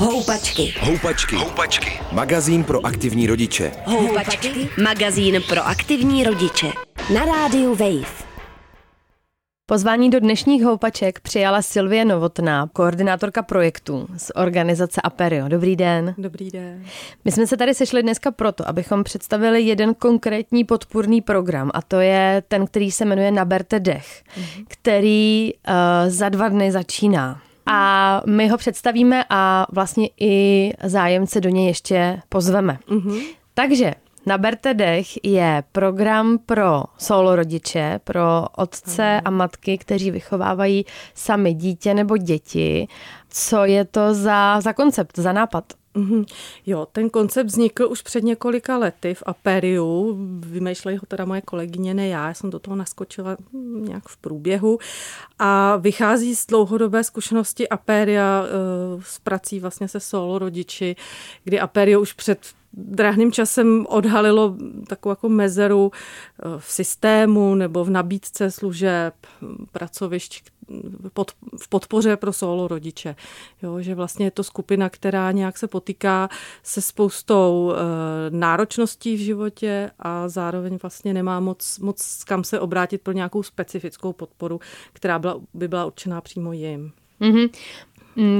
[0.00, 0.74] Houpačky.
[0.80, 1.36] Houpačky.
[1.36, 2.00] Houpačky.
[2.12, 3.72] Magazín pro aktivní rodiče.
[3.84, 4.68] Houpačky.
[4.82, 6.66] Magazín pro aktivní rodiče.
[7.14, 8.24] Na rádiu Wave.
[9.66, 15.48] Pozvání do dnešních houpaček přijala Silvie Novotná, koordinátorka projektu z organizace Aperio.
[15.48, 16.14] Dobrý den.
[16.18, 16.84] Dobrý den.
[17.24, 22.00] My jsme se tady sešli dneska proto, abychom představili jeden konkrétní podpůrný program a to
[22.00, 24.64] je ten, který se jmenuje Naberte dech, mm-hmm.
[24.68, 25.74] který uh,
[26.08, 27.40] za dva dny začíná.
[27.66, 32.78] A my ho představíme a vlastně i zájemce do něj ještě pozveme.
[32.88, 33.22] Mm-hmm.
[33.54, 33.94] Takže
[34.26, 41.94] Naberte dech je program pro solo rodiče, pro otce a matky, kteří vychovávají sami dítě
[41.94, 42.88] nebo děti.
[43.28, 45.64] Co je to za, za koncept, za nápad?
[45.94, 46.24] Mm-hmm.
[46.66, 50.16] Jo, ten koncept vznikl už před několika lety v Aperiu.
[50.46, 52.28] Vymýšlejí ho teda moje kolegyně, ne já.
[52.28, 53.36] Já jsem do toho naskočila
[53.80, 54.78] nějak v průběhu.
[55.38, 60.96] A vychází z dlouhodobé zkušenosti Aperia uh, s prací vlastně se solo rodiči,
[61.44, 64.56] kdy Aperio už před dráhným časem odhalilo
[64.88, 69.14] takovou jako mezeru eh, v systému nebo v nabídce služeb,
[69.72, 70.42] pracovišť
[71.56, 73.16] v podpoře pro solo rodiče.
[73.62, 76.28] Jo, že vlastně je to skupina, která nějak se potýká
[76.62, 77.76] se spoustou e,
[78.30, 84.12] náročností v životě a zároveň vlastně nemá moc, moc kam se obrátit pro nějakou specifickou
[84.12, 84.60] podporu,
[84.92, 86.92] která byla, by byla určená přímo jim.
[87.20, 87.50] Mm-hmm.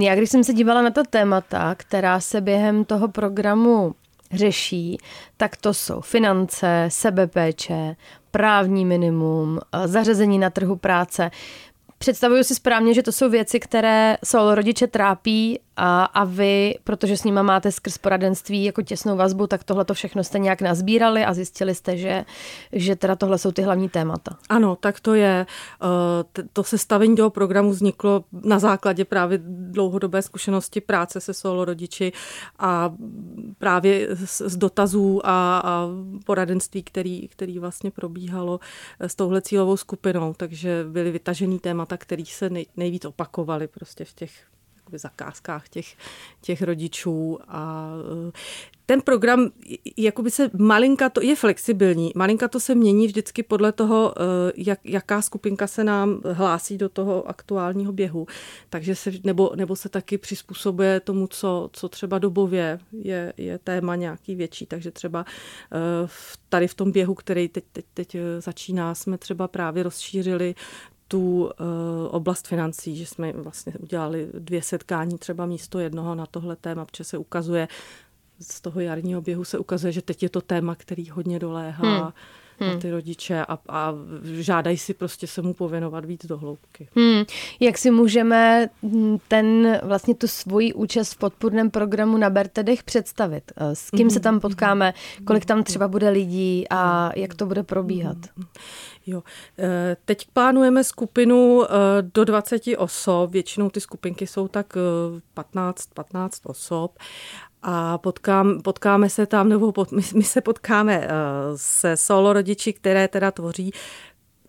[0.01, 3.95] Já když jsem se dívala na ta témata, která se během toho programu
[4.33, 4.99] řeší,
[5.37, 7.97] tak to jsou finance, sebepéče,
[8.31, 11.31] právní minimum, zařazení na trhu práce.
[11.99, 17.17] Představuju si správně, že to jsou věci, které solo rodiče trápí a, a vy, protože
[17.17, 21.25] s nima máte skrz poradenství jako těsnou vazbu, tak tohle to všechno jste nějak nazbírali
[21.25, 22.25] a zjistili jste, že,
[22.73, 24.37] že teda tohle jsou ty hlavní témata.
[24.49, 25.47] Ano, tak to je.
[25.83, 32.13] Eh, to sestavení toho programu vzniklo na základě právě dlouhodobé zkušenosti práce se solo rodiči
[32.59, 32.93] a
[33.59, 35.89] právě z dotazů a, a
[36.25, 38.61] poradenství, který, který vlastně probíhalo
[39.01, 40.35] s touhle cílovou skupinou.
[40.37, 44.31] Takže byly vytažený témata, které se nej, nejvíc opakovaly prostě v těch
[44.91, 45.97] jakoby zakázkách těch,
[46.41, 47.91] těch rodičů a
[48.29, 48.33] eh,
[48.87, 49.51] ten program
[49.97, 54.79] jakoby se malinka to je flexibilní, malinka to se mění vždycky podle toho, eh, jak,
[54.85, 58.27] jaká skupinka se nám hlásí do toho aktuálního běhu.
[58.71, 63.97] Takže se, nebo, nebo se taky přizpůsobuje tomu, co, co třeba dobově je, je téma
[63.97, 64.67] nějaký větší.
[64.67, 66.09] Takže třeba eh,
[66.49, 70.55] tady v tom běhu, který teď, teď, teď začíná, jsme třeba právě rozšířili
[71.11, 71.51] tu uh,
[72.11, 77.05] oblast financí, že jsme vlastně udělali dvě setkání třeba místo jednoho na tohle téma, protože
[77.05, 77.69] se ukazuje,
[78.41, 81.99] z toho jarního běhu se ukazuje, že teď je to téma, který hodně doléhá.
[81.99, 82.13] Hmm
[82.61, 82.75] hmm.
[82.75, 83.95] na ty rodiče a, a
[84.25, 86.89] žádají si prostě se mu pověnovat víc do hloubky.
[86.97, 87.25] Hmm.
[87.61, 88.69] Jak si můžeme
[89.29, 93.53] ten vlastně tu svoji účast v podpůrném programu na Bertedech představit?
[93.57, 94.41] Eh, s kým se tam hmm.
[94.41, 94.95] potkáme?
[95.25, 98.17] Kolik tam třeba bude lidí a jak to bude probíhat?
[98.37, 98.47] Hmm.
[99.07, 99.23] Jo.
[99.59, 101.69] Eh, teď plánujeme skupinu eh,
[102.15, 104.77] do 20 osob, většinou ty skupinky jsou tak
[105.35, 106.99] 15, 15 osob
[107.63, 111.07] a potkám, potkáme se tam, nebo pot, my, my se potkáme uh,
[111.57, 113.73] se solo rodiči, které teda tvoří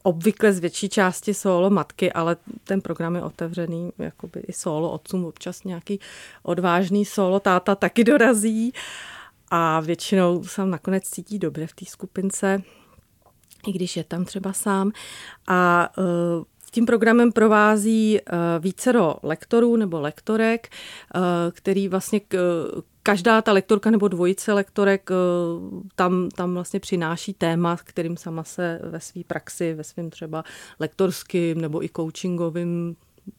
[0.03, 5.25] obvykle z větší části solo matky, ale ten program je otevřený jakoby i solo otcům,
[5.25, 5.99] občas nějaký
[6.43, 8.73] odvážný solo táta taky dorazí
[9.51, 12.61] a většinou se nakonec cítí dobře v té skupince,
[13.67, 14.91] i když je tam třeba sám.
[15.47, 16.03] A uh,
[16.71, 20.69] tím programem provází uh, vícero lektorů nebo lektorek,
[21.15, 21.21] uh,
[21.51, 22.21] který vlastně
[23.03, 25.15] každá ta lektorka nebo dvojice lektorek eh,
[25.95, 30.43] tam, tam vlastně přináší téma, kterým sama se ve své praxi, ve svém třeba
[30.79, 32.95] lektorským nebo i coachingovým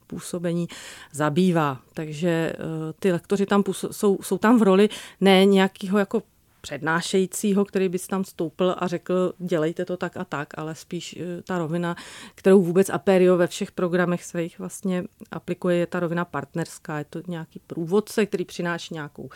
[0.06, 0.68] působení
[1.12, 1.80] zabývá.
[1.94, 2.56] Takže eh,
[2.98, 4.88] ty lektoři tam jsou, jsou tam v roli
[5.20, 6.22] ne nějakého jako
[6.62, 11.42] přednášejícího, který by tam stoupil a řekl, dělejte to tak a tak, ale spíš eh,
[11.42, 11.96] ta rovina,
[12.34, 16.98] kterou vůbec Aperio ve všech programech svých vlastně aplikuje, je ta rovina partnerská.
[16.98, 19.30] Je to nějaký průvodce, který přináší nějakou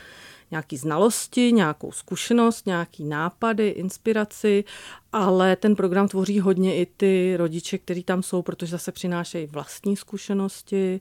[0.50, 4.64] nějaký znalosti, nějakou zkušenost, nějaký nápady, inspiraci,
[5.12, 9.96] ale ten program tvoří hodně i ty rodiče, kteří tam jsou, protože zase přinášejí vlastní
[9.96, 11.00] zkušenosti,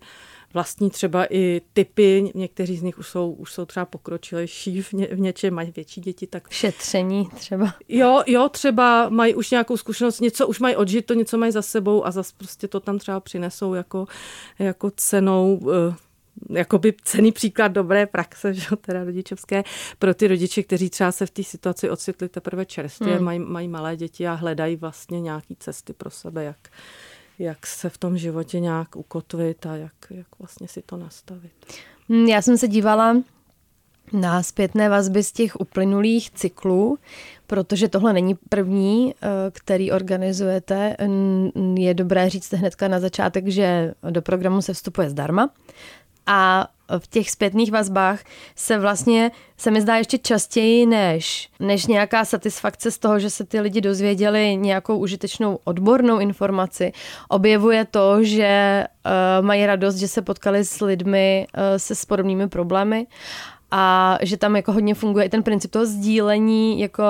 [0.56, 5.07] vlastní třeba i typy, někteří z nich už jsou, už jsou třeba pokročilejší v, ně,
[5.12, 6.28] v něčem, mají větší děti.
[6.28, 6.52] Tak...
[6.52, 7.74] Šetření třeba.
[7.90, 12.06] Jo, jo, třeba mají už nějakou zkušenost, něco už mají odžito, něco mají za sebou
[12.06, 14.06] a zase prostě to tam třeba přinesou jako,
[14.60, 15.96] jako cenou eh,
[16.50, 19.63] jakoby cený příklad dobré praxe, že teda rodičovské,
[20.00, 23.25] pro ty rodiče, kteří třeba se v té situaci ocitli teprve čerstvě, hmm.
[23.25, 26.69] mají, mají malé děti a hledají vlastně nějaké cesty pro sebe, jak,
[27.39, 31.51] jak se v tom životě nějak ukotvit a jak, jak vlastně si to nastavit.
[32.09, 33.15] Hm, já jsem se dívala
[34.13, 36.97] na zpětné vazby z těch uplynulých cyklů,
[37.47, 40.95] protože tohle není první, eh, který organizujete.
[41.75, 45.49] Je dobré říct hnedka na začátek, že do programu se vstupuje zdarma
[46.27, 46.67] a
[46.99, 48.19] v těch zpětných vazbách
[48.55, 53.45] se vlastně, se mi zdá ještě častěji než, než nějaká satisfakce z toho, že se
[53.45, 56.91] ty lidi dozvěděli nějakou užitečnou odbornou informaci,
[57.29, 62.47] objevuje to, že uh, mají radost, že se potkali s lidmi uh, se s podobnými
[62.47, 63.07] problémy
[63.71, 67.03] a že tam jako hodně funguje i ten princip toho sdílení jako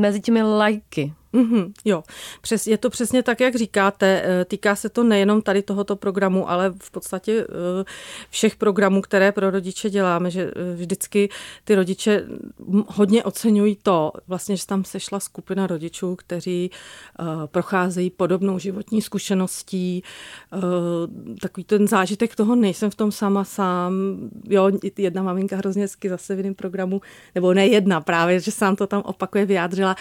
[0.00, 1.12] mezi těmi lajky.
[1.34, 2.02] Mm-hmm, jo,
[2.40, 4.22] Přes, je to přesně tak, jak říkáte.
[4.24, 7.84] Eh, týká se to nejenom tady tohoto programu, ale v podstatě eh,
[8.30, 11.28] všech programů, které pro rodiče děláme, že eh, vždycky
[11.64, 12.26] ty rodiče
[12.86, 16.70] hodně oceňují to, vlastně, že tam sešla skupina rodičů, kteří
[17.46, 20.02] procházejí podobnou životní zkušeností.
[21.40, 23.92] Takový ten zážitek toho, nejsem v tom sama sám.
[24.48, 27.00] Jo, jedna maminka hrozně hezky zase v jiném programu,
[27.34, 29.96] nebo ne jedna právě, že sám to tam opakuje, vyjádřila.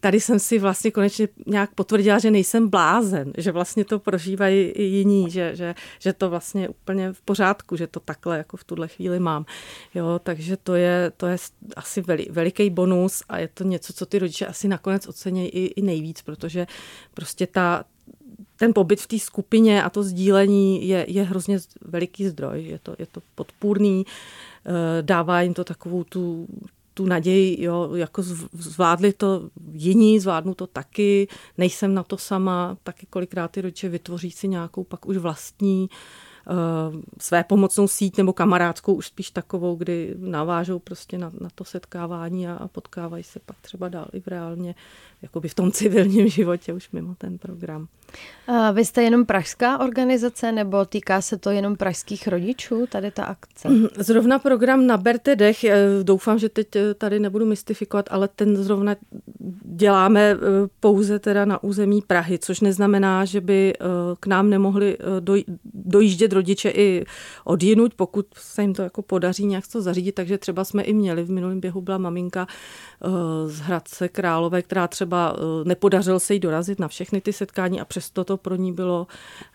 [0.00, 4.60] Tady jsem si si vlastně konečně nějak potvrdila, že nejsem blázen, že vlastně to prožívají
[4.60, 8.56] i jiní, že, že, že to vlastně je úplně v pořádku, že to takhle jako
[8.56, 9.44] v tuhle chvíli mám.
[9.94, 11.36] Jo, takže to je, to je
[11.76, 15.66] asi veli, veliký bonus a je to něco, co ty rodiče asi nakonec ocení i,
[15.66, 16.66] i nejvíc, protože
[17.14, 17.84] prostě ta,
[18.56, 22.94] ten pobyt v té skupině a to sdílení je, je hrozně veliký zdroj, je to,
[22.98, 26.46] je to podpůrný, eh, dává jim to takovou tu
[26.94, 28.22] tu naději, jo, jako
[28.52, 31.28] zvládli to jiní, zvládnu to taky,
[31.58, 35.88] nejsem na to sama, taky kolikrát ty rodiče vytvoří si nějakou pak už vlastní
[36.50, 41.64] uh, své pomocnou síť nebo kamarádskou, už spíš takovou, kdy navážou prostě na, na to
[41.64, 44.74] setkávání a, a potkávají se pak třeba dál i v reálně,
[45.22, 47.88] jakoby v tom civilním životě už mimo ten program.
[48.46, 53.24] A vy jste jenom pražská organizace nebo týká se to jenom pražských rodičů, tady ta
[53.24, 53.68] akce?
[53.68, 58.56] Mhm, zrovna program Naberte dech, eh, doufám, že teď eh, tady nebudu mystifikovat, ale ten
[58.56, 58.96] zrovna
[59.64, 60.36] děláme eh,
[60.80, 63.72] pouze teda na území Prahy, což neznamená, že by
[64.20, 64.98] k nám nemohli
[65.74, 67.04] dojíždět rodiče i
[67.44, 71.22] odjinuť, pokud se jim to jako podaří nějak to zařídit, takže třeba jsme i měli,
[71.22, 72.46] v minulém běhu byla maminka
[73.46, 78.01] z Hradce Králové, která třeba nepodařil se jí dorazit na všechny ty setkání a přes
[78.02, 79.06] přesto to pro ní bylo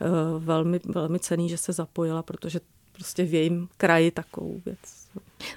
[0.02, 0.06] eh,
[0.40, 2.60] velmi, velmi cený, že se zapojila, protože
[2.94, 4.80] prostě v jejím kraji takovou věc.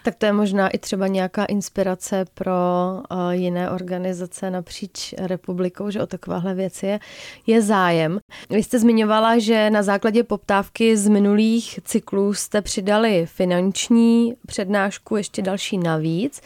[0.02, 2.52] Tak to je možná i třeba nějaká inspirace pro
[3.10, 7.00] uh, jiné organizace napříč republikou, že o takovéhle věci je,
[7.46, 8.19] je zájem.
[8.50, 15.42] Vy jste zmiňovala, že na základě poptávky z minulých cyklů jste přidali finanční přednášku, ještě
[15.42, 16.40] další navíc.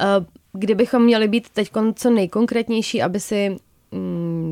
[0.00, 3.56] Uh, kdybychom měli být teď co nejkonkrétnější, aby si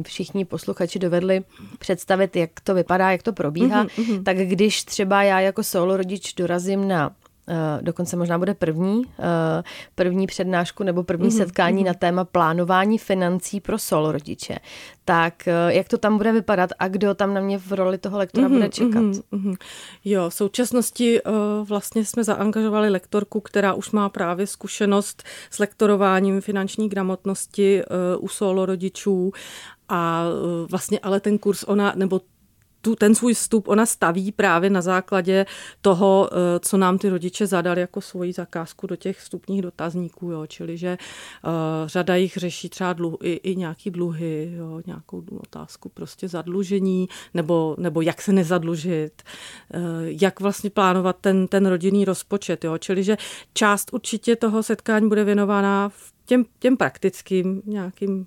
[0.06, 1.44] všichni posluchači dovedli
[1.78, 4.22] představit, jak to vypadá, jak to probíhá, mm-hmm.
[4.22, 7.14] tak když třeba já jako solo rodič dorazím na
[7.80, 9.62] dokonce možná bude první, eh,
[9.94, 11.36] první přednášku nebo první mm-hmm.
[11.36, 11.86] setkání mm-hmm.
[11.86, 14.58] na téma plánování financí pro solo rodiče.
[15.04, 18.18] Tak eh, jak to tam bude vypadat a kdo tam na mě v roli toho
[18.18, 19.02] lektora mm-hmm, bude čekat?
[19.02, 19.56] Mm-hmm.
[20.04, 21.20] Jo, v současnosti
[21.64, 27.82] vlastně jsme zaangažovali lektorku, která už má právě zkušenost s lektorováním finanční gramotnosti
[28.18, 29.32] u solo rodičů
[29.88, 30.24] a
[30.70, 32.20] vlastně ale ten kurz ona, nebo
[32.84, 35.46] tu, ten svůj vstup ona staví právě na základě
[35.80, 40.46] toho, eh, co nám ty rodiče zadali jako svoji zakázku do těch vstupních dotazníků, jo.
[40.46, 40.98] čili že
[41.44, 41.50] uh,
[41.86, 47.76] řada jich řeší třeba dluh, i, i nějaký dluhy, jo, nějakou otázku prostě zadlužení, nebo,
[47.78, 49.22] nebo jak se nezadlužit,
[49.74, 52.78] uh, jak vlastně plánovat ten, ten rodinný rozpočet, jo.
[52.78, 53.16] čili že
[53.54, 55.92] část určitě toho setkání bude věnována
[56.26, 58.26] těm, těm praktickým nějakým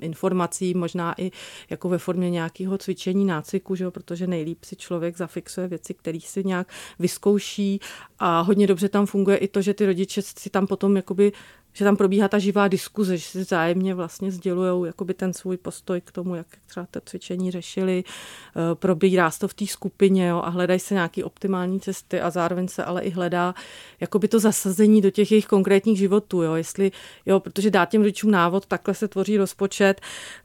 [0.00, 1.30] informací, možná i
[1.70, 6.18] jako ve formě nějakého cvičení nácviku, že jo, protože nejlíp si člověk zafixuje věci, které
[6.20, 7.80] si nějak vyzkouší.
[8.18, 11.32] A hodně dobře tam funguje i to, že ty rodiče si tam potom jakoby
[11.76, 16.00] že tam probíhá ta živá diskuze, že si zájemně vlastně sdělují jakoby ten svůj postoj
[16.00, 20.40] k tomu, jak třeba to cvičení řešili, eh, probírá se to v té skupině jo,
[20.44, 23.54] a hledají se nějaké optimální cesty a zároveň se ale i hledá
[24.00, 26.92] jakoby to zasazení do těch jejich konkrétních životů, jo, jestli,
[27.26, 30.00] jo, protože dát těm rodičům návod, takhle se tvoří rozpočet,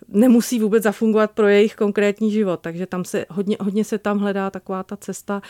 [0.07, 4.49] nemusí vůbec zafungovat pro jejich konkrétní život, takže tam se hodně, hodně se tam hledá
[4.49, 5.41] taková ta cesta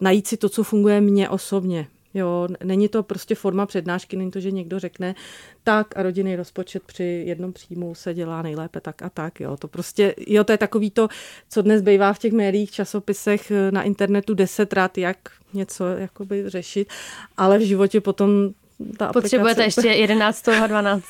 [0.00, 4.40] najít si to, co funguje mně osobně, Jo, není to prostě forma přednášky, není to,
[4.40, 5.14] že někdo řekne
[5.62, 9.40] tak a rodinný rozpočet při jednom příjmu se dělá nejlépe tak a tak.
[9.40, 11.08] Jo, to prostě, jo, to je takový to,
[11.48, 15.16] co dnes bývá v těch médiích, časopisech, na internetu deset rád, jak
[15.52, 16.88] něco jakoby řešit,
[17.36, 18.50] ale v životě potom
[18.98, 19.88] ta Potřebujete aplikace...
[19.88, 20.48] ještě 11.
[20.48, 21.04] a 12.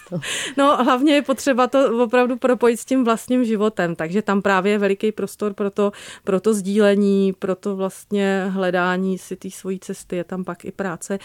[0.57, 4.79] No hlavně je potřeba to opravdu propojit s tím vlastním životem, takže tam právě je
[4.79, 5.93] veliký prostor pro to,
[6.25, 10.73] pro to sdílení, pro to vlastně hledání si té svojí cesty, je tam pak i
[10.73, 11.19] práce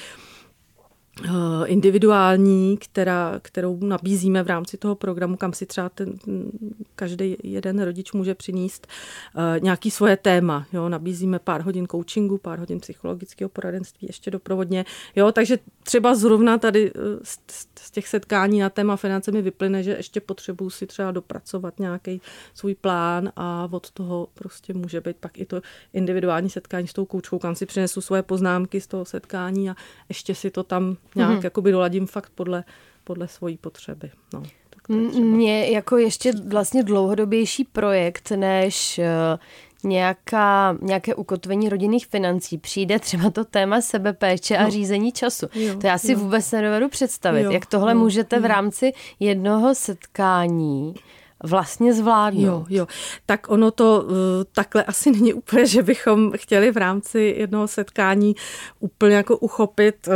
[1.66, 6.14] individuální, která, kterou nabízíme v rámci toho programu, kam si třeba ten,
[6.96, 8.88] každý jeden rodič může přinést
[9.36, 10.66] uh, nějaký svoje téma.
[10.74, 10.90] Jo?
[10.90, 14.86] Nabízíme pár hodin coachingu, pár hodin psychologického poradenství ještě doprovodně.
[15.16, 15.32] Jo?
[15.32, 17.40] Takže třeba zrovna tady uh, z,
[17.80, 22.22] z těch setkání na téma finance mi vyplyne, že ještě potřebuji si třeba dopracovat nějaký
[22.54, 25.62] svůj plán a od toho prostě může být pak i to
[25.94, 29.76] individuální setkání s tou koučkou, kam si přinesu svoje poznámky z toho setkání a
[30.10, 31.44] ještě si to tam nějak mm-hmm.
[31.44, 32.64] jakoby doladím fakt podle,
[33.04, 34.12] podle svojí potřeby.
[34.34, 34.44] No,
[35.20, 39.40] Mně jako ještě vlastně dlouhodobější projekt, než uh,
[39.90, 44.72] nějaká, nějaké ukotvení rodinných financí přijde třeba to téma sebepéče a no.
[44.72, 45.48] řízení času.
[45.56, 46.20] Jo, to já si jo.
[46.20, 48.42] vůbec nedovedu představit, jo, jak tohle jo, můžete jo.
[48.42, 50.94] v rámci jednoho setkání
[51.44, 52.42] vlastně zvládnout.
[52.44, 52.88] Jo, jo.
[53.26, 54.12] Tak ono to uh,
[54.52, 58.36] takhle asi není úplně, že bychom chtěli v rámci jednoho setkání
[58.80, 60.14] úplně jako uchopit uh,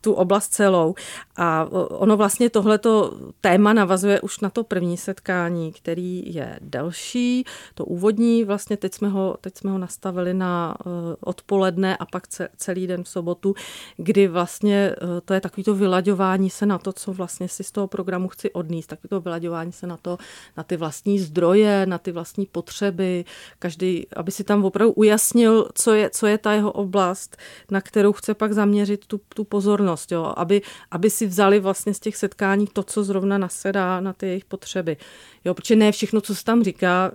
[0.00, 0.94] tu oblast celou.
[1.36, 7.44] A uh, ono vlastně tohleto téma navazuje už na to první setkání, který je delší,
[7.74, 12.22] to úvodní, vlastně teď jsme ho, teď jsme ho nastavili na uh, odpoledne a pak
[12.56, 13.54] celý den v sobotu,
[13.96, 17.72] kdy vlastně uh, to je takový to vylaďování se na to, co vlastně si z
[17.72, 20.18] toho programu chci odníst, takový to vylaďování se na to,
[20.56, 23.24] na ty vlastní zdroje, na ty vlastní potřeby,
[23.58, 27.36] každý, aby si tam opravdu ujasnil, co je, co je ta jeho oblast,
[27.70, 30.32] na kterou chce pak zaměřit tu, tu pozornost, jo?
[30.36, 34.44] Aby, aby si vzali vlastně z těch setkání to, co zrovna nasedá na ty jejich
[34.44, 34.96] potřeby.
[35.44, 35.54] Jo?
[35.54, 37.12] Protože ne všechno, co se tam říká,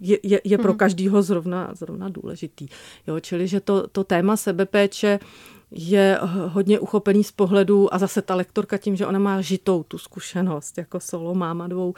[0.00, 0.78] je, je, je pro hmm.
[0.78, 2.68] každýho zrovna, zrovna důležitý.
[3.06, 3.20] Jo?
[3.20, 5.18] Čili, že to, to téma sebepéče
[5.70, 9.98] je hodně uchopený z pohledu a zase ta lektorka tím, že ona má žitou tu
[9.98, 11.94] zkušenost jako solo máma dvou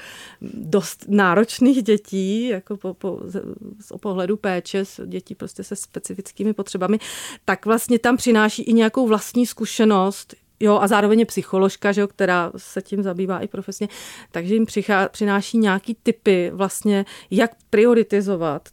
[0.55, 6.99] dost náročných dětí, jako po, po, z, pohledu péče, s dětí prostě se specifickými potřebami,
[7.45, 12.09] tak vlastně tam přináší i nějakou vlastní zkušenost, Jo, a zároveň je psycholožka, že jo,
[12.09, 13.89] která se tím zabývá i profesně,
[14.31, 18.69] takže jim přichá, přináší nějaký typy vlastně, jak prioritizovat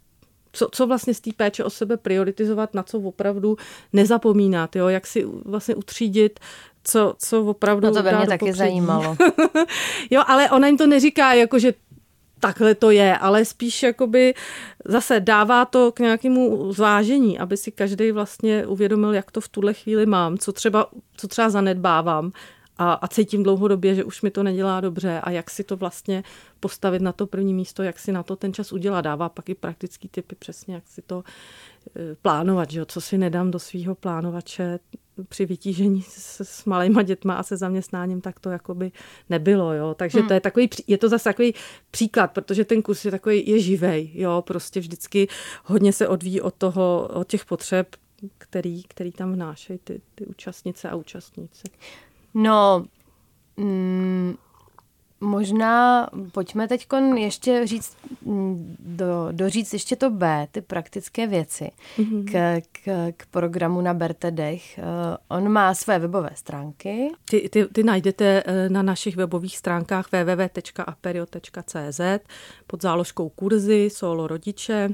[0.52, 3.56] co, co vlastně z té péče o sebe prioritizovat, na co opravdu
[3.92, 4.88] nezapomínat, jo?
[4.88, 6.40] jak si vlastně utřídit,
[6.84, 8.58] co, co opravdu No to by mě taky popředí.
[8.58, 9.16] zajímalo.
[10.10, 11.74] jo, ale ona jim to neříká, jako že
[12.40, 14.34] takhle to je, ale spíš jakoby
[14.84, 19.74] zase dává to k nějakému zvážení, aby si každý vlastně uvědomil, jak to v tuhle
[19.74, 22.32] chvíli mám, co třeba, co třeba zanedbávám
[22.80, 26.22] a, a cítím dlouhodobě, že už mi to nedělá dobře a jak si to vlastně
[26.60, 29.00] postavit na to první místo, jak si na to ten čas udělá.
[29.00, 31.24] Dává pak i praktický typy přesně, jak si to
[31.96, 32.84] e, plánovat, že jo?
[32.84, 34.78] co si nedám do svého plánovače
[35.28, 38.92] při vytížení s, s malýma dětma a se zaměstnáním, tak to jakoby
[39.30, 39.94] nebylo, jo.
[39.94, 40.28] Takže hmm.
[40.28, 41.54] to je takový, je to zase takový
[41.90, 45.28] příklad, protože ten kurz je takový, je živej, jo, prostě vždycky
[45.64, 47.96] hodně se odvíjí od toho, od těch potřeb,
[48.38, 51.64] který, který tam vnášejí ty, ty účastnice a účastníci.
[52.34, 52.84] No,
[53.56, 54.34] mm,
[55.20, 62.24] možná pojďme teď ještě říct, mm, do, doříct ještě to B, ty praktické věci mm-hmm.
[62.24, 64.78] k, k, k programu na Berte Dech.
[64.78, 64.84] Uh,
[65.28, 67.12] on má své webové stránky.
[67.24, 72.00] Ty, ty, ty najdete eh, na našich webových stránkách www.aperio.cz
[72.66, 74.90] pod záložkou kurzy, solo rodiče.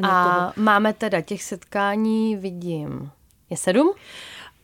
[0.00, 3.10] Na A máme teda těch setkání, vidím,
[3.50, 3.92] je sedm?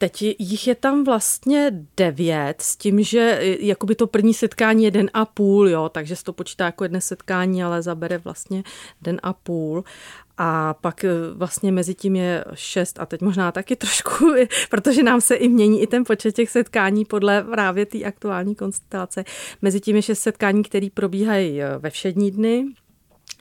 [0.00, 5.10] Teď jich je tam vlastně devět, s tím, že jakoby to první setkání je den
[5.14, 8.62] a půl, jo, takže se to počítá jako jedné setkání, ale zabere vlastně
[9.02, 9.84] den a půl.
[10.38, 14.34] A pak e, vlastně mezi tím je šest a teď možná taky trošku,
[14.70, 19.24] protože nám se i mění i ten počet těch setkání podle právě té aktuální konstelace.
[19.62, 22.66] Mezi tím je šest setkání, které probíhají e, ve všední dny,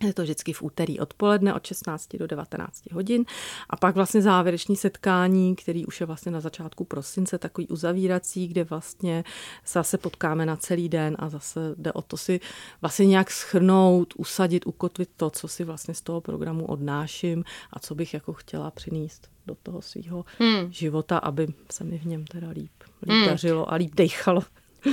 [0.07, 3.25] je to vždycky v úterý odpoledne od 16 do 19 hodin.
[3.69, 8.63] A pak vlastně závěrečný setkání, který už je vlastně na začátku prosince, takový uzavírací, kde
[8.63, 9.23] vlastně
[9.67, 12.39] zase potkáme na celý den a zase jde o to si
[12.81, 17.95] vlastně nějak schrnout, usadit, ukotvit to, co si vlastně z toho programu odnáším a co
[17.95, 20.73] bych jako chtěla přinést do toho svého hmm.
[20.73, 23.25] života, aby se mi v něm teda líp, líp hmm.
[23.25, 24.41] dařilo a líp dechalo.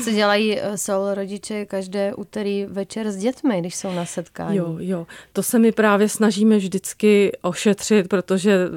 [0.05, 4.57] Co dělají eh, solo rodiče každé úterý večer s dětmi, když jsou na setkání?
[4.57, 5.07] Jo, jo.
[5.33, 8.69] To se my právě snažíme vždycky ošetřit, protože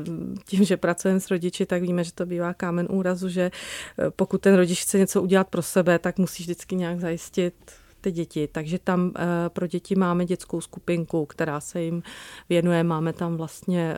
[0.46, 4.42] tím, že pracujeme s rodiči, tak víme, že to bývá kámen úrazu, že eh, pokud
[4.42, 7.54] ten rodič chce něco udělat pro sebe, tak musí vždycky nějak zajistit
[8.02, 8.50] ty děti.
[8.52, 12.04] Takže tam eh, pro děti máme dětskou skupinku, která se jim
[12.50, 12.84] věnuje.
[12.84, 13.98] Máme tam vlastně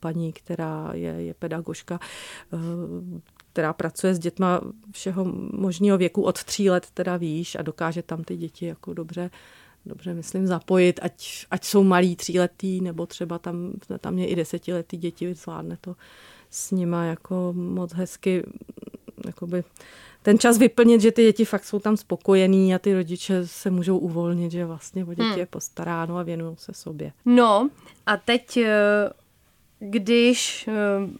[0.00, 1.98] paní, která je, je pedagožka,
[3.58, 4.60] která pracuje s dětma
[4.92, 9.30] všeho možného věku od tří let teda výš a dokáže tam ty děti jako dobře
[9.86, 14.96] dobře myslím zapojit, ať, ať jsou malí tříletý, nebo třeba tam, tam mě i desetiletý
[14.96, 15.96] děti zvládne to
[16.50, 18.42] s nima jako moc hezky
[19.26, 19.64] jakoby,
[20.22, 23.98] ten čas vyplnit, že ty děti fakt jsou tam spokojený a ty rodiče se můžou
[23.98, 25.38] uvolnit, že vlastně o děti hmm.
[25.38, 27.12] je postaráno a věnují se sobě.
[27.24, 27.70] No
[28.06, 29.10] a teď eh,
[29.80, 30.74] když uh,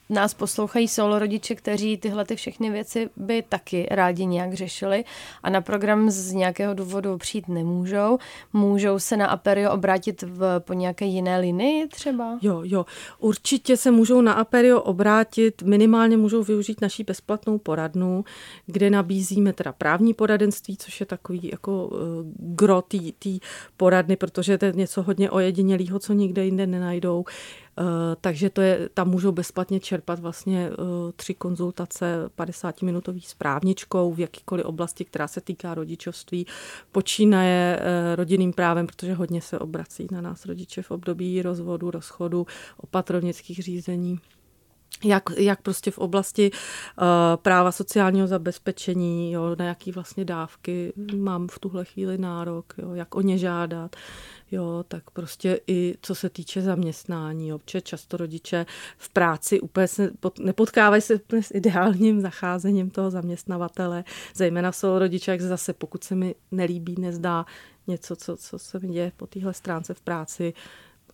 [0.09, 5.05] nás poslouchají solo rodiče, kteří tyhle ty všechny věci by taky rádi nějak řešili
[5.43, 8.19] a na program z nějakého důvodu přijít nemůžou,
[8.53, 12.38] můžou se na Aperio obrátit v, po nějaké jiné linii třeba?
[12.43, 12.87] Jo, jo.
[13.19, 18.25] Určitě se můžou na Aperio obrátit, minimálně můžou využít naší bezplatnou poradnu,
[18.67, 21.99] kde nabízíme teda právní poradenství, což je takový jako uh,
[22.37, 22.99] gro té
[23.77, 27.25] poradny, protože to je něco hodně ojedinělého, co nikde jinde nenajdou.
[27.29, 27.68] Eh,
[28.20, 34.20] takže to je, tam můžou bezplatně čerpat vlastně eh, tři konzultace 50-minutový s právničkou v
[34.20, 36.47] jakýkoliv oblasti, která se týká rodičovství.
[36.92, 42.47] Počínaje eh, rodinným právem, protože hodně se obrací na nás rodiče v období rozvodu, rozchodu,
[42.76, 44.20] opatrovnických řízení
[45.05, 51.49] jak, jak prostě v oblasti uh, práva sociálního zabezpečení, jo, na jaký vlastně dávky mám
[51.49, 53.97] v tuhle chvíli nárok, jo, jak o ně žádat,
[54.50, 58.67] jo, tak prostě i co se týče zaměstnání, jo, často rodiče
[58.99, 64.99] v práci úplně se pod, nepotkávají se úplně s ideálním zacházením toho zaměstnavatele, zejména jsou
[64.99, 67.47] rodiče, jak zase pokud se mi nelíbí, nezdá
[67.87, 70.55] něco, co, co se mi děje po téhle stránce v práci,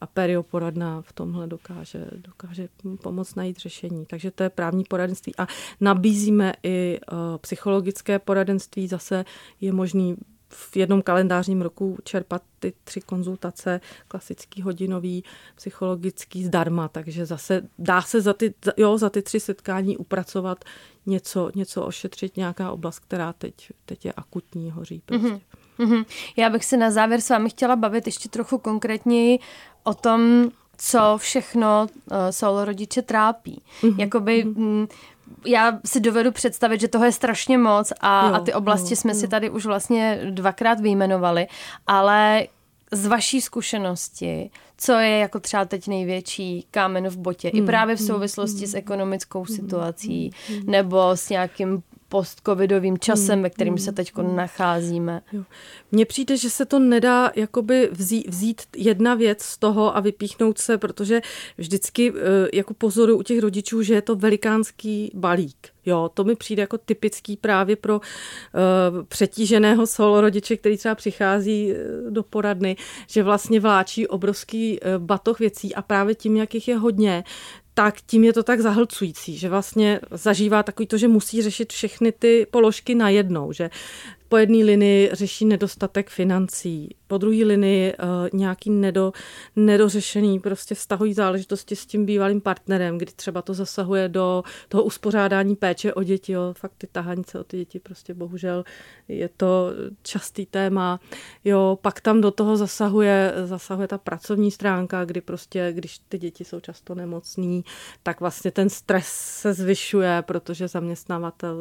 [0.01, 2.69] a perioporadna v tomhle dokáže, dokáže
[3.03, 4.07] pomoct najít řešení.
[4.07, 5.33] Takže to je právní poradenství.
[5.39, 5.47] A
[5.81, 8.89] nabízíme i uh, psychologické poradenství.
[8.89, 9.25] Zase
[9.61, 10.17] je možný
[10.49, 15.25] v jednom kalendářním roku čerpat ty tři konzultace, klasický hodinový,
[15.55, 20.65] psychologický zdarma, takže zase dá se za ty, jo, za ty tři setkání upracovat
[21.07, 25.27] něco, něco ošetřit, nějaká oblast, která teď, teď je akutní, hoří prostě.
[25.27, 25.41] Mm-hmm.
[25.79, 26.05] Mm-hmm.
[26.37, 29.39] Já bych se na závěr s vámi chtěla bavit ještě trochu konkrétněji
[29.83, 33.63] o tom, co všechno uh, solo rodiče trápí.
[33.83, 34.01] Mm-hmm.
[34.01, 34.87] Jakoby mm,
[35.47, 38.97] já si dovedu představit, že toho je strašně moc a, jo, a ty oblasti jo,
[38.97, 39.19] jsme jo.
[39.19, 41.47] si tady už vlastně dvakrát vyjmenovali,
[41.87, 42.47] ale
[42.93, 47.97] z vaší zkušenosti, co je jako třeba teď největší kámen v botě, hmm, i právě
[47.97, 53.43] v hmm, souvislosti hmm, s ekonomickou hmm, situací, hmm, hmm, nebo s nějakým post-covidovým časem,
[53.43, 55.23] ve kterým se teď nacházíme.
[55.93, 60.59] Mně přijde, že se to nedá jakoby vzít, vzít jedna věc z toho a vypíchnout
[60.59, 61.21] se, protože
[61.59, 65.75] vždycky eh, jako pozoru u těch rodičů, že je to velikánský balík.
[65.87, 71.73] Jo, to mi přijde jako typický právě pro uh, přetíženého solo rodiče, který třeba přichází
[71.73, 76.69] uh, do poradny, že vlastně vláčí obrovský uh, batoh věcí a právě tím, jak jich
[76.69, 77.25] je hodně,
[77.75, 82.13] tak tím je to tak zahlcující, že vlastně zažívá takový to, že musí řešit všechny
[82.13, 83.71] ty položky najednou, že
[84.29, 89.13] po jedné linii řeší nedostatek financí, po druhé linii uh, nějaký nedo,
[89.57, 95.57] nedořešený prostě vztahují záležitosti s tím bývalým partnerem, kdy třeba to zasahuje do toho uspořádání
[95.57, 98.65] péče o děti, jo, fakt ty tahanice o ty děti prostě bohužel
[99.09, 99.71] je to
[100.03, 101.01] častý téma,
[101.45, 106.45] jo, pak tam do toho zasahuje, zasahuje ta pracovní stránka, kdy prostě, když ty děti
[106.45, 107.65] jsou často nemocný,
[108.03, 109.07] tak vlastně ten stres
[109.41, 111.57] se zvyšuje, protože zaměstnavatel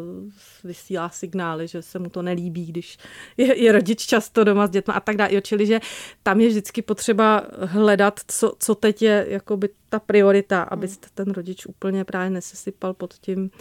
[0.64, 2.98] vysílá signály, že se mu to nelíbí, když
[3.38, 5.80] je, je rodič často doma s dětmi a tak dále čili že
[6.24, 10.96] tam je vždycky potřeba hledat, co, co teď je jakoby ta priorita, aby hmm.
[11.14, 13.52] ten rodič úplně právě nesesypal pod tím,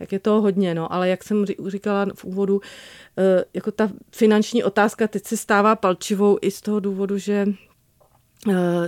[0.00, 0.74] jak je to hodně.
[0.74, 0.92] No.
[0.92, 2.60] Ale jak jsem říkala v úvodu,
[3.18, 7.46] eh, jako ta finanční otázka teď se stává palčivou i z toho důvodu, že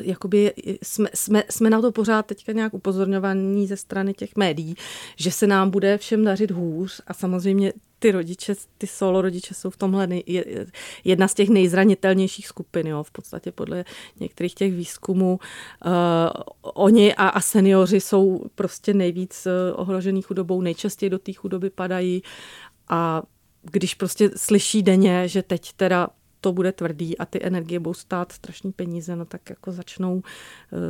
[0.01, 4.75] jakoby jsme, jsme, jsme na to pořád teďka nějak upozorňovaní ze strany těch médií,
[5.17, 9.71] že se nám bude všem dařit hůř a samozřejmě ty rodiče, ty solo rodiče jsou
[9.71, 10.45] v tomhle nej,
[11.05, 13.85] jedna z těch nejzranitelnějších skupin, jo, v podstatě podle
[14.21, 15.39] některých těch výzkumů.
[15.87, 15.93] Uh,
[16.63, 22.23] oni a, a seniori jsou prostě nejvíc uh, ohrožený chudobou, nejčastěji do té chudoby padají
[22.89, 23.23] a
[23.63, 26.09] když prostě slyší denně, že teď teda
[26.45, 30.23] to bude tvrdý a ty energie budou stát strašní peníze, no tak jako začnou uh,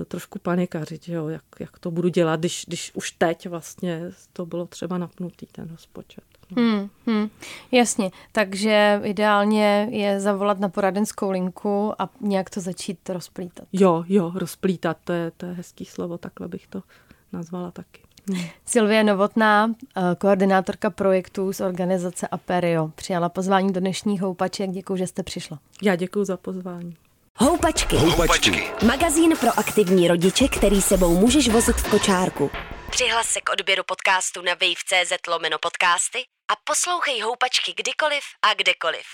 [0.08, 4.66] trošku panikařit, jo, jak, jak to budu dělat, když, když už teď vlastně to bylo
[4.66, 6.24] třeba napnutý ten rozpočet.
[6.50, 6.62] No.
[6.62, 7.30] Hmm, hmm,
[7.72, 13.68] jasně, takže ideálně je zavolat na poradenskou linku a nějak to začít rozplítat.
[13.72, 16.82] Jo, jo, rozplítat, to je, to je hezký slovo, takhle bych to
[17.32, 18.03] nazvala taky.
[18.66, 24.70] Silvie Novotná, eh, koordinátorka projektů z organizace Aperio, přijala pozvání do dnešních houpaček.
[24.70, 25.58] Děkuji, že jste přišla.
[25.82, 26.96] Já děkuji za pozvání.
[27.38, 27.96] Houpačky.
[27.96, 28.70] Houpačky.
[28.86, 32.50] Magazín pro aktivní rodiče, který sebou můžeš vozit v kočárku.
[32.90, 36.18] Přihlas se k odběru podcastu na wave.cz lomeno podcasty
[36.52, 39.06] a poslouchej houpačky kdykoliv a kdekoliv.